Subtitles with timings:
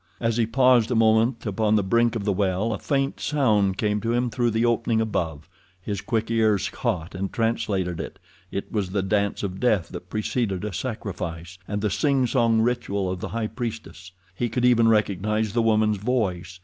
[0.19, 4.01] As he paused a moment upon the brink of the well a faint sound came
[4.01, 5.47] to him through the opening above.
[5.79, 10.73] His quick ears caught and translated it—it was the dance of death that preceded a
[10.73, 14.11] sacrifice, and the singsong ritual of the high priestess.
[14.33, 16.59] He could even recognize the woman's voice.